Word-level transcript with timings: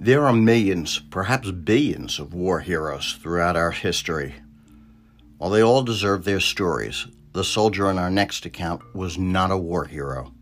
There 0.00 0.24
are 0.24 0.32
millions, 0.32 1.00
perhaps 1.10 1.50
billions, 1.50 2.18
of 2.18 2.32
war 2.32 2.60
heroes 2.60 3.18
throughout 3.20 3.56
our 3.56 3.72
history. 3.72 4.36
While 5.38 5.50
they 5.50 5.62
all 5.62 5.82
deserve 5.82 6.24
their 6.24 6.40
stories, 6.40 7.08
the 7.32 7.44
soldier 7.44 7.88
on 7.88 7.98
our 7.98 8.08
next 8.08 8.46
account 8.46 8.94
was 8.94 9.18
not 9.18 9.50
a 9.50 9.56
war 9.56 9.84
hero. 9.84 10.32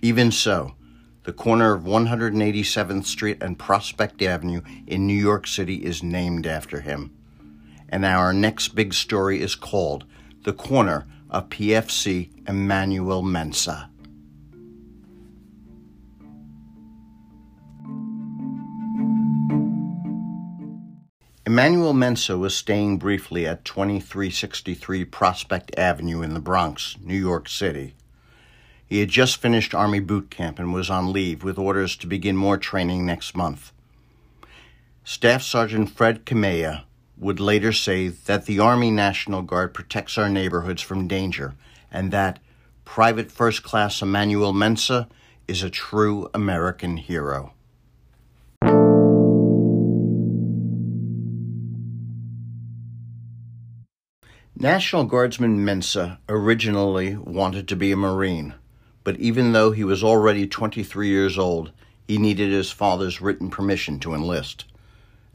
Even 0.00 0.30
so, 0.30 0.76
the 1.24 1.32
corner 1.32 1.74
of 1.74 1.82
187th 1.82 3.04
Street 3.04 3.42
and 3.42 3.58
Prospect 3.58 4.22
Avenue 4.22 4.62
in 4.86 5.06
New 5.06 5.12
York 5.20 5.46
City 5.46 5.84
is 5.84 6.02
named 6.02 6.46
after 6.46 6.80
him. 6.80 7.10
And 7.88 8.04
our 8.04 8.32
next 8.32 8.74
big 8.74 8.94
story 8.94 9.40
is 9.42 9.54
called 9.54 10.04
The 10.44 10.52
Corner 10.52 11.06
of 11.34 11.48
PFC 11.48 12.30
Emmanuel 12.48 13.20
Mensah. 13.24 13.88
Emmanuel 21.44 21.92
Mensah 21.92 22.38
was 22.38 22.56
staying 22.56 22.98
briefly 22.98 23.48
at 23.48 23.64
2363 23.64 25.04
Prospect 25.06 25.76
Avenue 25.76 26.22
in 26.22 26.34
the 26.34 26.40
Bronx, 26.40 26.96
New 27.02 27.18
York 27.18 27.48
City. 27.48 27.96
He 28.86 29.00
had 29.00 29.08
just 29.08 29.38
finished 29.38 29.74
Army 29.74 29.98
boot 29.98 30.30
camp 30.30 30.60
and 30.60 30.72
was 30.72 30.88
on 30.88 31.12
leave 31.12 31.42
with 31.42 31.58
orders 31.58 31.96
to 31.96 32.06
begin 32.06 32.36
more 32.36 32.58
training 32.58 33.04
next 33.04 33.34
month. 33.34 33.72
Staff 35.02 35.42
Sergeant 35.42 35.90
Fred 35.90 36.24
Kamea 36.24 36.84
would 37.16 37.40
later 37.40 37.72
say 37.72 38.08
that 38.08 38.46
the 38.46 38.58
Army 38.58 38.90
National 38.90 39.42
Guard 39.42 39.72
protects 39.74 40.18
our 40.18 40.28
neighborhoods 40.28 40.82
from 40.82 41.08
danger 41.08 41.54
and 41.90 42.10
that 42.10 42.40
Private 42.84 43.30
First 43.30 43.62
Class 43.62 44.02
Emmanuel 44.02 44.52
Mensah 44.52 45.08
is 45.46 45.62
a 45.62 45.70
true 45.70 46.28
American 46.34 46.96
hero. 46.96 47.52
National 54.56 55.04
Guardsman 55.04 55.64
Mensah 55.64 56.18
originally 56.28 57.16
wanted 57.16 57.68
to 57.68 57.76
be 57.76 57.92
a 57.92 57.96
Marine, 57.96 58.54
but 59.02 59.18
even 59.18 59.52
though 59.52 59.72
he 59.72 59.84
was 59.84 60.02
already 60.04 60.46
23 60.46 61.08
years 61.08 61.36
old, 61.36 61.72
he 62.06 62.18
needed 62.18 62.50
his 62.50 62.70
father's 62.70 63.20
written 63.20 63.50
permission 63.50 63.98
to 64.00 64.14
enlist. 64.14 64.64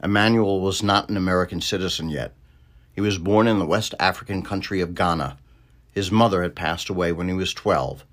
Emmanuel 0.02 0.60
was 0.60 0.82
not 0.82 1.10
an 1.10 1.16
American 1.16 1.60
citizen 1.60 2.08
yet. 2.08 2.34
He 2.92 3.00
was 3.00 3.18
born 3.18 3.46
in 3.46 3.58
the 3.58 3.66
West 3.66 3.94
African 4.00 4.42
country 4.42 4.80
of 4.80 4.94
Ghana. 4.94 5.38
His 5.92 6.10
mother 6.10 6.42
had 6.42 6.54
passed 6.54 6.88
away 6.88 7.12
when 7.12 7.28
he 7.28 7.34
was 7.34 7.52
12. 7.52 8.04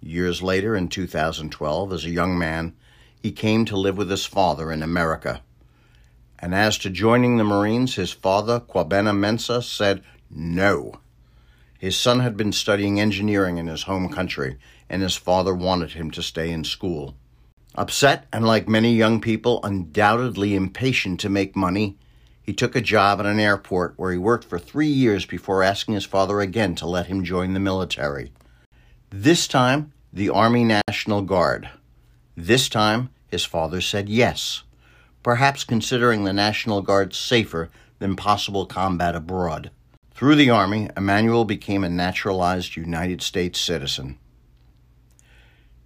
Years 0.00 0.42
later, 0.42 0.74
in 0.74 0.88
2012, 0.88 1.92
as 1.92 2.04
a 2.04 2.10
young 2.10 2.38
man, 2.38 2.74
he 3.20 3.32
came 3.32 3.64
to 3.64 3.76
live 3.76 3.96
with 3.96 4.10
his 4.10 4.26
father 4.26 4.70
in 4.70 4.82
America. 4.82 5.42
And 6.38 6.54
as 6.54 6.76
to 6.78 6.90
joining 6.90 7.36
the 7.36 7.44
Marines, 7.44 7.94
his 7.94 8.12
father, 8.12 8.60
Kwabena 8.60 9.14
Mensah, 9.14 9.62
said 9.62 10.02
no. 10.30 11.00
His 11.78 11.96
son 11.96 12.20
had 12.20 12.36
been 12.36 12.52
studying 12.52 13.00
engineering 13.00 13.58
in 13.58 13.66
his 13.66 13.84
home 13.84 14.08
country, 14.08 14.56
and 14.88 15.02
his 15.02 15.16
father 15.16 15.54
wanted 15.54 15.92
him 15.92 16.10
to 16.12 16.22
stay 16.22 16.50
in 16.50 16.64
school. 16.64 17.14
Upset, 17.76 18.26
and 18.32 18.46
like 18.46 18.68
many 18.68 18.94
young 18.94 19.20
people, 19.20 19.60
undoubtedly 19.64 20.54
impatient 20.54 21.18
to 21.20 21.28
make 21.28 21.56
money, 21.56 21.98
he 22.40 22.52
took 22.52 22.76
a 22.76 22.80
job 22.80 23.18
at 23.18 23.26
an 23.26 23.40
airport 23.40 23.94
where 23.96 24.12
he 24.12 24.18
worked 24.18 24.44
for 24.44 24.58
three 24.58 24.86
years 24.88 25.26
before 25.26 25.62
asking 25.62 25.94
his 25.94 26.04
father 26.04 26.40
again 26.40 26.74
to 26.76 26.86
let 26.86 27.06
him 27.06 27.24
join 27.24 27.52
the 27.52 27.60
military. 27.60 28.32
This 29.10 29.48
time, 29.48 29.92
the 30.12 30.30
Army 30.30 30.64
National 30.64 31.22
Guard. 31.22 31.68
This 32.36 32.68
time, 32.68 33.10
his 33.26 33.44
father 33.44 33.80
said 33.80 34.08
yes, 34.08 34.62
perhaps 35.22 35.64
considering 35.64 36.22
the 36.22 36.32
National 36.32 36.82
Guard 36.82 37.14
safer 37.14 37.70
than 37.98 38.14
possible 38.14 38.66
combat 38.66 39.16
abroad. 39.16 39.70
Through 40.12 40.36
the 40.36 40.50
Army, 40.50 40.90
Emmanuel 40.96 41.44
became 41.44 41.82
a 41.82 41.88
naturalized 41.88 42.76
United 42.76 43.22
States 43.22 43.58
citizen. 43.58 44.18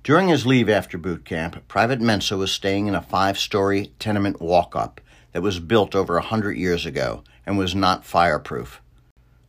During 0.05 0.29
his 0.29 0.47
leave 0.47 0.71
after 0.71 0.97
boot 0.97 1.25
camp, 1.25 1.69
Private 1.69 2.01
Mensah 2.01 2.39
was 2.39 2.51
staying 2.51 2.87
in 2.87 2.95
a 2.95 3.03
five 3.03 3.39
story 3.39 3.93
tenement 3.99 4.41
walk 4.41 4.75
up 4.75 5.01
that 5.33 5.43
was 5.43 5.61
built 5.61 5.95
over 5.95 6.17
a 6.17 6.23
hundred 6.23 6.57
years 6.57 6.87
ago 6.87 7.23
and 7.45 7.59
was 7.59 7.75
not 7.75 8.07
fireproof. 8.07 8.81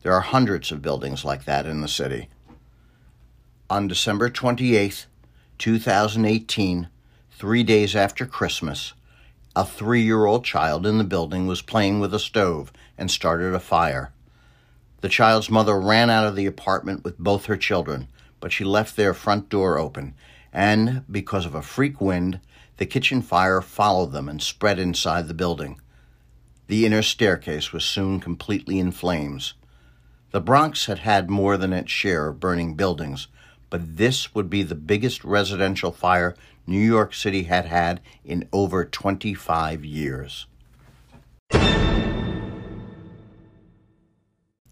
There 0.02 0.14
are 0.14 0.22
hundreds 0.22 0.72
of 0.72 0.82
buildings 0.82 1.24
like 1.24 1.46
that 1.46 1.66
in 1.66 1.82
the 1.82 1.88
city. 1.88 2.30
On 3.70 3.88
December 3.88 4.30
28, 4.30 5.06
2018, 5.58 6.90
three 7.32 7.64
days 7.64 7.96
after 7.96 8.26
Christmas, 8.26 8.94
a 9.56 9.66
three 9.66 10.02
year 10.02 10.26
old 10.26 10.44
child 10.44 10.86
in 10.86 10.98
the 10.98 11.04
building 11.04 11.48
was 11.48 11.62
playing 11.62 12.00
with 12.00 12.14
a 12.14 12.20
stove 12.20 12.74
and 12.98 13.10
started 13.10 13.54
a 13.54 13.60
fire. 13.60 14.12
The 15.02 15.10
child's 15.10 15.50
mother 15.50 15.80
ran 15.80 16.10
out 16.10 16.28
of 16.28 16.36
the 16.36 16.46
apartment 16.46 17.06
with 17.06 17.18
both 17.18 17.46
her 17.46 17.56
children, 17.56 18.10
but 18.42 18.52
she 18.52 18.66
left 18.66 18.96
their 18.96 19.14
front 19.14 19.48
door 19.48 19.78
open, 19.78 20.16
and 20.54 21.04
because 21.10 21.46
of 21.46 21.56
a 21.56 21.62
freak 21.62 22.02
wind, 22.02 22.40
the 22.78 22.86
kitchen 22.86 23.22
fire 23.22 23.62
followed 23.62 24.12
them 24.12 24.30
and 24.30 24.42
spread 24.42 24.80
inside 24.80 25.28
the 25.28 25.34
building. 25.34 25.80
The 26.68 26.86
inner 26.86 27.02
staircase 27.02 27.74
was 27.74 27.84
soon 27.84 28.20
completely 28.20 28.80
in 28.80 28.92
flames. 28.92 29.54
The 30.32 30.40
Bronx 30.42 30.86
had 30.86 31.00
had 31.00 31.30
more 31.30 31.58
than 31.58 31.74
its 31.74 31.92
share 31.92 32.28
of 32.28 32.40
burning 32.40 32.76
buildings, 32.76 33.28
but 33.70 33.98
this 33.98 34.34
would 34.34 34.50
be 34.50 34.64
the 34.64 34.76
biggest 34.76 35.24
residential 35.24 35.92
fire 35.92 36.36
New 36.68 36.80
York 36.80 37.14
City 37.14 37.44
had 37.44 37.66
had 37.66 38.00
in 38.24 38.48
over 38.54 38.86
25 38.86 39.84
years. 39.84 40.46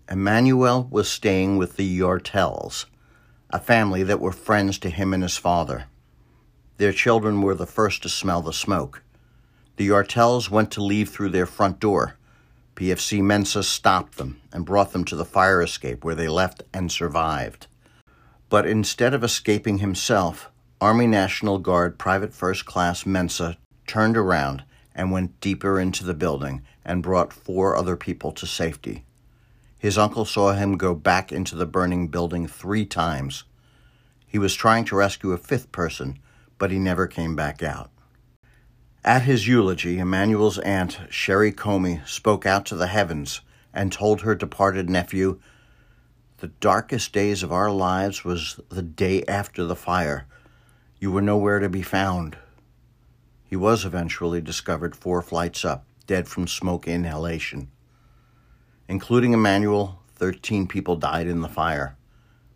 Emmanuel 0.10 0.88
was 0.90 1.10
staying 1.10 1.58
with 1.58 1.76
the 1.76 2.00
Yartels, 2.00 2.86
a 3.50 3.60
family 3.60 4.04
that 4.04 4.20
were 4.20 4.32
friends 4.32 4.78
to 4.80 4.90
him 4.90 5.14
and 5.14 5.24
his 5.24 5.38
father. 5.38 5.86
Their 6.78 6.92
children 6.92 7.42
were 7.42 7.56
the 7.56 7.66
first 7.66 8.04
to 8.04 8.10
smell 8.10 8.42
the 8.42 8.54
smoke. 8.54 9.04
The 9.78 9.88
Yartels 9.88 10.50
went 10.50 10.72
to 10.72 10.84
leave 10.84 11.10
through 11.10 11.30
their 11.30 11.46
front 11.46 11.80
door. 11.80 12.18
PFC 12.76 13.22
Mensah 13.22 13.64
stopped 13.64 14.18
them 14.18 14.40
and 14.52 14.66
brought 14.66 14.92
them 14.92 15.04
to 15.06 15.16
the 15.16 15.26
fire 15.26 15.62
escape 15.62 16.04
where 16.04 16.16
they 16.16 16.28
left 16.28 16.64
and 16.74 16.92
survived. 16.92 17.68
But 18.50 18.68
instead 18.68 19.14
of 19.14 19.24
escaping 19.24 19.80
himself, 19.80 20.50
Army 20.80 21.08
National 21.08 21.58
Guard 21.58 21.98
Private 21.98 22.34
First 22.34 22.66
Class 22.66 23.04
Mensah 23.04 23.58
turned 23.88 24.18
around 24.18 24.64
and 24.94 25.12
went 25.12 25.40
deeper 25.42 25.80
into 25.80 26.04
the 26.04 26.14
building 26.14 26.62
and 26.86 27.02
brought 27.02 27.34
four 27.34 27.76
other 27.76 27.96
people 27.96 28.32
to 28.34 28.46
safety. 28.46 29.04
His 29.80 29.98
uncle 29.98 30.26
saw 30.26 30.54
him 30.54 30.78
go 30.78 30.96
back 30.96 31.32
into 31.32 31.56
the 31.56 31.66
burning 31.66 32.08
building 32.08 32.48
three 32.48 32.86
times. 32.86 33.44
He 34.26 34.40
was 34.40 34.56
trying 34.56 34.86
to 34.86 34.96
rescue 34.96 35.32
a 35.32 35.38
fifth 35.38 35.72
person, 35.72 36.20
but 36.58 36.72
he 36.72 36.80
never 36.80 37.08
came 37.08 37.36
back 37.36 37.62
out. 37.62 37.92
At 39.06 39.22
his 39.22 39.48
eulogy, 39.48 40.00
Emmanuel's 40.00 40.58
aunt, 40.60 41.00
Sherry 41.10 41.52
Comey, 41.52 42.06
spoke 42.08 42.46
out 42.46 42.66
to 42.66 42.76
the 42.76 42.88
heavens 42.88 43.42
and 43.74 43.92
told 43.92 44.22
her 44.22 44.36
departed 44.36 44.90
nephew, 44.90 45.40
The 46.40 46.48
darkest 46.48 47.14
days 47.14 47.44
of 47.44 47.52
our 47.52 47.72
lives 47.72 48.26
was 48.26 48.60
the 48.70 48.82
day 48.82 49.24
after 49.26 49.64
the 49.64 49.76
fire. 49.76 50.28
You 51.00 51.12
were 51.12 51.22
nowhere 51.22 51.60
to 51.60 51.70
be 51.70 51.84
found. 51.84 52.38
He 53.46 53.56
was 53.56 53.86
eventually 53.86 54.42
discovered 54.42 54.96
four 54.96 55.22
flights 55.22 55.64
up, 55.64 55.86
dead 56.08 56.28
from 56.28 56.48
smoke 56.48 56.88
inhalation. 56.88 57.70
Including 58.88 59.34
Emmanuel, 59.34 60.00
13 60.16 60.68
people 60.68 60.96
died 60.96 61.28
in 61.28 61.42
the 61.42 61.50
fire. 61.50 61.98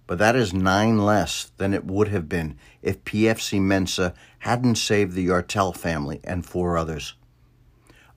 But 0.08 0.18
that 0.18 0.36
is 0.36 0.54
nine 0.54 0.98
less 1.00 1.52
than 1.58 1.74
it 1.74 1.86
would 1.86 2.10
have 2.10 2.28
been 2.28 2.58
if 2.82 3.04
PFC 3.04 3.60
Mensah 3.60 4.14
hadn't 4.40 4.76
saved 4.76 5.14
the 5.14 5.28
Yartel 5.28 5.76
family 5.76 6.20
and 6.24 6.46
four 6.46 6.78
others. 6.78 7.14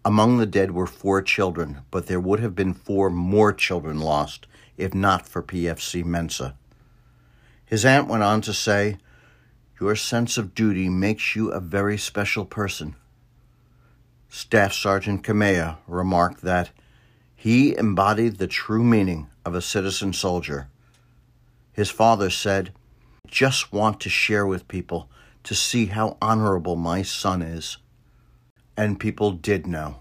Among 0.05 0.39
the 0.39 0.47
dead 0.47 0.73
were 0.73 0.87
four 0.87 1.23
children, 1.23 1.83
but 1.91 2.07
there 2.07 2.21
would 2.21 2.41
have 2.41 2.55
been 2.55 2.75
four 2.75 3.11
more 3.11 3.53
children 3.53 4.01
lost 4.01 4.47
if 4.77 4.93
not 4.93 5.29
for 5.29 5.43
PFC 5.43 6.05
Mensah. 6.05 6.55
His 7.65 7.85
aunt 7.85 8.09
went 8.09 8.23
on 8.23 8.41
to 8.43 8.53
say, 8.53 8.99
Your 9.81 9.97
sense 9.97 10.37
of 10.37 10.55
duty 10.55 10.89
makes 10.89 11.35
you 11.35 11.51
a 11.51 11.61
very 11.61 11.97
special 11.97 12.45
person. 12.45 12.97
Staff 14.29 14.73
Sergeant 14.73 15.23
Kamea 15.23 15.79
remarked 15.87 16.43
that 16.43 16.71
he 17.45 17.77
embodied 17.77 18.39
the 18.39 18.47
true 18.47 18.83
meaning 18.83 19.29
of 19.45 19.55
a 19.55 19.61
citizen 19.61 20.15
soldier. 20.15 20.67
His 21.75 21.91
father 21.91 22.31
said, 22.31 22.73
Just 23.27 23.71
want 23.71 24.01
to 24.01 24.09
share 24.09 24.47
with 24.47 24.67
people 24.67 25.11
to 25.43 25.55
see 25.55 25.85
how 25.85 26.17
honorable 26.23 26.75
my 26.75 27.03
son 27.03 27.43
is. 27.43 27.77
And 28.79 28.99
people 28.99 29.33
did 29.33 29.67
know. 29.67 29.97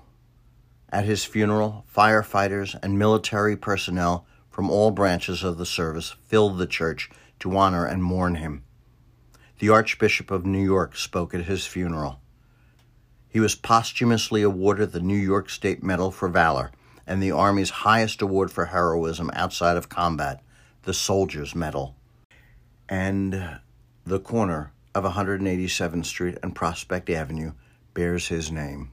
At 0.90 1.04
his 1.04 1.26
funeral, 1.26 1.84
firefighters 1.94 2.80
and 2.82 2.98
military 2.98 3.58
personnel 3.58 4.26
from 4.50 4.70
all 4.70 4.92
branches 4.92 5.44
of 5.44 5.58
the 5.58 5.66
service 5.66 6.16
filled 6.26 6.58
the 6.58 6.66
church 6.66 7.10
to 7.40 7.58
honor 7.58 7.86
and 7.86 8.02
mourn 8.02 8.36
him. 8.36 8.64
The 9.60 9.68
Archbishop 9.68 10.32
of 10.32 10.46
New 10.46 10.64
York 10.64 10.96
spoke 10.96 11.34
at 11.34 11.44
his 11.44 11.68
funeral. 11.68 12.22
He 13.28 13.42
was 13.42 13.54
posthumously 13.54 14.44
awarded 14.44 14.94
the 14.94 15.02
New 15.02 15.18
York 15.18 15.50
State 15.50 15.84
Medal 15.84 16.10
for 16.10 16.30
Valor 16.30 16.72
and 17.06 17.22
the 17.22 17.32
Army's 17.32 17.70
highest 17.70 18.22
award 18.22 18.52
for 18.52 18.66
heroism 18.66 19.30
outside 19.34 19.78
of 19.78 19.90
combat, 19.90 20.42
the 20.84 20.94
Soldier's 20.94 21.56
Medal. 21.56 21.96
And 22.88 23.60
the 24.06 24.20
corner 24.20 24.72
of 24.96 25.04
187th 25.04 26.06
Street 26.06 26.38
and 26.44 26.56
Prospect 26.56 27.10
Avenue 27.10 27.54
bears 27.94 28.28
his 28.28 28.52
name. 28.52 28.92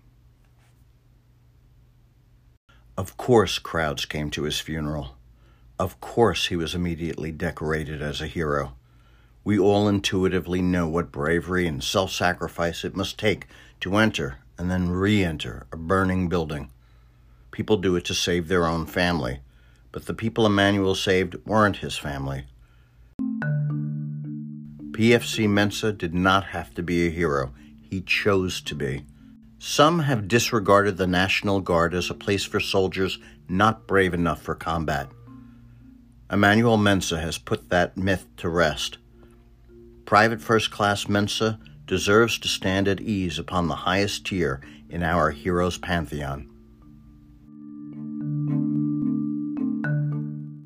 Of 2.97 3.17
course, 3.17 3.59
crowds 3.59 4.05
came 4.05 4.31
to 4.31 4.43
his 4.43 4.61
funeral. 4.61 5.17
Of 5.79 6.01
course, 6.01 6.49
he 6.49 6.57
was 6.57 6.75
immediately 6.75 7.33
decorated 7.33 8.03
as 8.03 8.21
a 8.21 8.27
hero. 8.27 8.75
We 9.43 9.59
all 9.59 9.89
intuitively 9.89 10.61
know 10.61 10.87
what 10.87 11.11
bravery 11.11 11.67
and 11.67 11.83
self 11.83 12.13
sacrifice 12.13 12.85
it 12.85 12.95
must 12.95 13.19
take 13.19 13.47
to 13.81 13.97
enter 13.97 14.41
and 14.59 14.71
then 14.71 14.91
re 14.91 15.25
enter 15.25 15.67
a 15.73 15.79
burning 15.79 16.29
building. 16.29 16.71
People 17.51 17.77
do 17.77 17.97
it 17.97 18.05
to 18.07 18.15
save 18.15 18.49
their 18.49 18.67
own 18.67 18.87
family, 18.87 19.41
but 19.93 20.07
the 20.07 20.15
people 20.15 20.47
Emmanuel 20.47 20.95
saved 20.95 21.37
weren't 21.45 21.79
his 21.79 21.97
family. 21.97 22.45
PFC 24.93 25.49
Mensah 25.49 25.97
did 25.97 26.15
not 26.15 26.47
have 26.47 26.75
to 26.75 26.83
be 26.83 27.07
a 27.07 27.11
hero, 27.11 27.53
he 27.81 28.01
chose 28.03 28.61
to 28.61 28.75
be. 28.75 29.05
Some 29.59 30.01
have 30.01 30.29
disregarded 30.29 30.97
the 30.97 31.07
National 31.07 31.61
Guard 31.61 31.95
as 31.95 32.11
a 32.11 32.15
place 32.15 32.45
for 32.45 32.61
soldiers 32.61 33.19
not 33.49 33.87
brave 33.87 34.15
enough 34.15 34.43
for 34.43 34.55
combat. 34.55 35.09
Emmanuel 36.31 36.77
Mensah 36.77 37.21
has 37.21 37.39
put 37.39 37.71
that 37.71 37.97
myth 37.97 38.27
to 38.37 38.49
rest. 38.49 38.99
Private 40.05 40.41
First 40.41 40.71
Class 40.71 41.05
Mensah 41.05 41.59
deserves 41.87 42.39
to 42.39 42.49
stand 42.49 42.89
at 42.89 43.01
ease 43.01 43.39
upon 43.39 43.69
the 43.69 43.77
highest 43.77 44.27
tier 44.27 44.61
in 44.89 45.03
our 45.03 45.31
heroes' 45.31 45.79
pantheon. 45.79 46.50